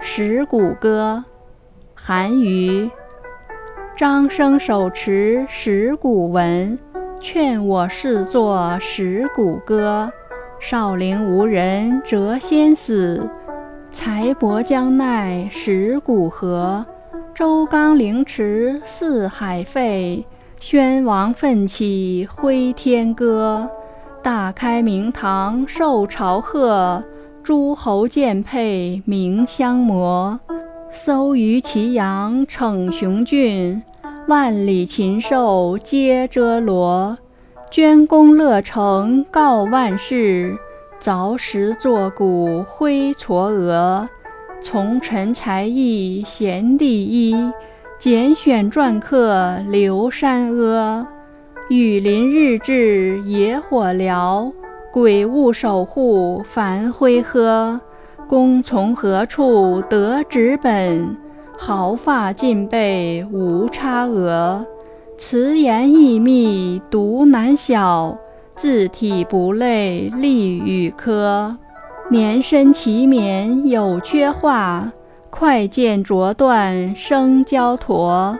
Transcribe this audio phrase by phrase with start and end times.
[0.00, 1.24] 石鼓歌，
[1.94, 2.90] 韩愈。
[3.96, 6.78] 张生手持石鼓文，
[7.20, 10.10] 劝我试作石鼓歌。
[10.58, 13.28] 少陵无人谪仙死，
[13.92, 16.84] 才薄将奈石鼓何？
[17.34, 20.26] 周纲凌迟四海废，
[20.58, 23.68] 宣王奋起挥天歌。
[24.22, 27.04] 大开明堂受朝贺，
[27.46, 30.40] 诸侯见佩鸣相摩。
[30.90, 33.80] 搜于祁阳逞雄俊，
[34.26, 37.16] 万里禽兽皆遮罗。
[37.70, 40.58] 捐功乐成告万世，
[41.00, 44.08] 凿石作鼓挥嵯峨。
[44.60, 47.36] 从臣才艺贤第一，
[47.96, 51.06] 拣选篆刻留山阿。
[51.68, 54.52] 雨林日至野火燎，
[54.96, 57.78] 鬼物守护繁辉呵。
[58.26, 61.14] 公从何处得纸本？
[61.54, 64.64] 毫发尽备无差额。
[65.18, 68.16] 辞言意密独难晓，
[68.54, 71.54] 字体不类隶与科。
[72.08, 74.90] 年深其免有缺画，
[75.28, 78.34] 快见着断生焦驼。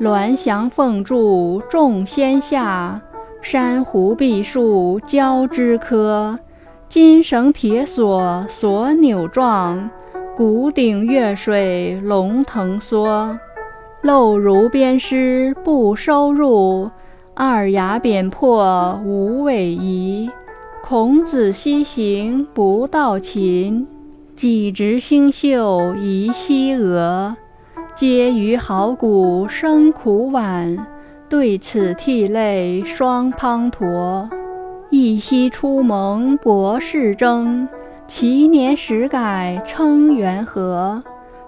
[0.00, 3.00] 鸾翔凤柱众仙下，
[3.44, 6.38] 珊瑚碧树交枝柯。
[6.88, 9.90] 金绳铁锁锁钮状，
[10.34, 13.38] 谷顶月水龙腾缩。
[14.00, 16.90] 漏如鞭尸不收入，
[17.34, 20.30] 二牙扁破无尾夷。
[20.82, 23.86] 孔子西行不到秦，
[24.34, 27.36] 几直星宿移西娥。
[27.94, 30.86] 嗟余好古生苦晚，
[31.28, 34.28] 对此涕泪双滂沱。
[34.90, 37.68] 一夕出蒙博士征，
[38.06, 41.02] 其年始改称元和。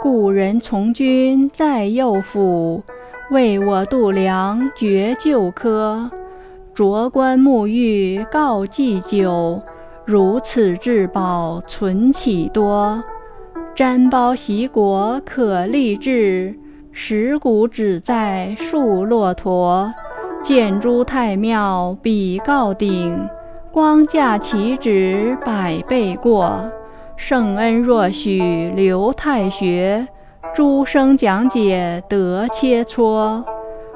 [0.00, 2.82] 故人从军在右府，
[3.30, 6.10] 为我度量绝旧科。
[6.74, 9.60] 卓观沐浴告祭酒，
[10.04, 13.02] 如此至宝存岂多？
[13.76, 16.54] 瞻褒习国可立志，
[16.92, 19.92] 石鼓只在树骆驼。
[20.42, 23.28] 建诸太庙比告鼎，
[23.72, 26.70] 光驾其旨百倍过。
[27.16, 30.06] 圣恩若许留太学，
[30.54, 33.42] 诸生讲解得切磋。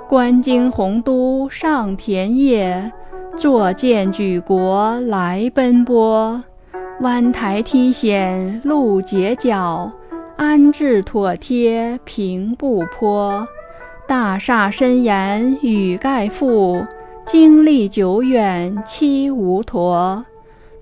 [0.09, 2.93] 观经洪都上田野，
[3.37, 6.43] 坐见举国来奔波。
[7.01, 9.91] 湾台梯险路结角，
[10.45, 13.47] 安置妥帖平步坡。
[14.09, 16.85] 大厦深檐宇盖覆，
[17.25, 20.25] 经历久远期无橐。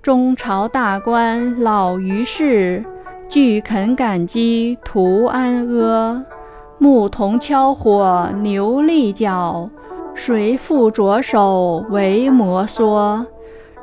[0.00, 2.82] 中朝大官老于世，
[3.28, 6.24] 俱肯感激图安阿。
[6.78, 9.68] 牧童敲火牛立角，
[10.14, 13.26] 谁复着手为摩挲？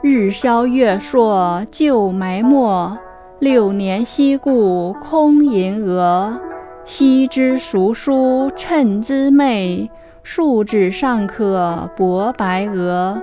[0.02, 2.98] 日消月朔旧埋没，
[3.40, 6.40] 六年西顾空吟蛾。
[6.86, 9.90] 昔之熟书趁之昧，
[10.24, 13.22] 数纸尚可博白鹅。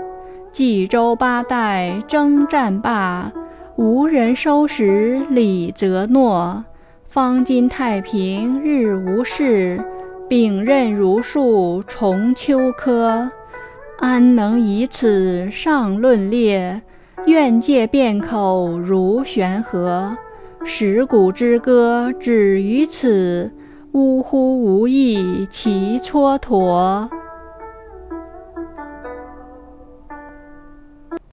[0.52, 3.32] 冀州八代征战罢，
[3.76, 6.64] 无人收拾李泽诺。
[7.08, 9.82] 方今太平日无事，
[10.28, 13.31] 秉任如树重秋柯。
[13.98, 16.82] 安能以此上论列？
[17.26, 20.16] 愿借便口如悬河。
[20.64, 23.52] 石鼓之歌止于此，
[23.92, 27.08] 呜呼无益其蹉跎。